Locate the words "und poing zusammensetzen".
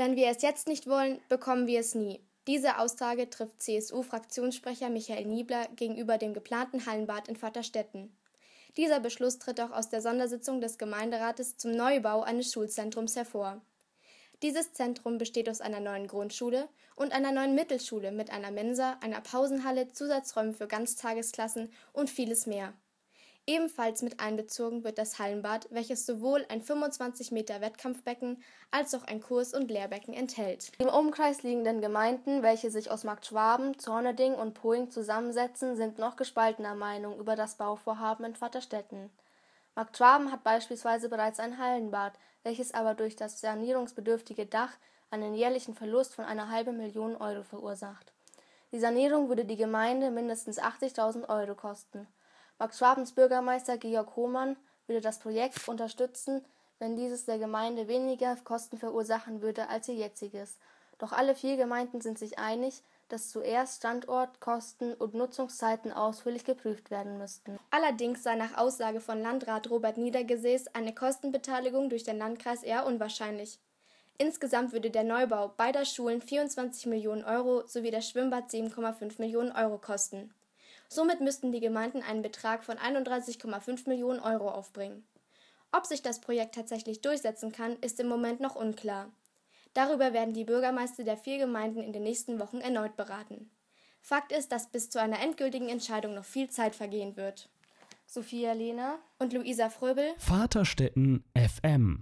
34.34-35.74